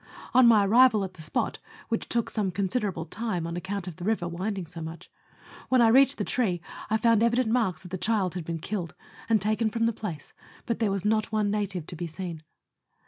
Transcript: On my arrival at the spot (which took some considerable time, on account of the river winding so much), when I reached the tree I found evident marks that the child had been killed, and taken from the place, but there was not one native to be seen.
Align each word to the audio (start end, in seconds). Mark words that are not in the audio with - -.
On 0.33 0.47
my 0.47 0.65
arrival 0.65 1.03
at 1.03 1.13
the 1.13 1.21
spot 1.21 1.59
(which 1.89 2.09
took 2.09 2.31
some 2.31 2.49
considerable 2.49 3.05
time, 3.05 3.45
on 3.45 3.55
account 3.55 3.87
of 3.87 3.97
the 3.97 4.03
river 4.03 4.27
winding 4.27 4.65
so 4.65 4.81
much), 4.81 5.11
when 5.69 5.79
I 5.79 5.89
reached 5.89 6.17
the 6.17 6.23
tree 6.23 6.59
I 6.89 6.97
found 6.97 7.21
evident 7.21 7.51
marks 7.51 7.83
that 7.83 7.89
the 7.91 7.99
child 7.99 8.33
had 8.33 8.43
been 8.43 8.57
killed, 8.57 8.95
and 9.29 9.39
taken 9.39 9.69
from 9.69 9.85
the 9.85 9.93
place, 9.93 10.33
but 10.65 10.79
there 10.79 10.89
was 10.89 11.05
not 11.05 11.31
one 11.31 11.51
native 11.51 11.85
to 11.85 11.95
be 11.95 12.07
seen. 12.07 12.41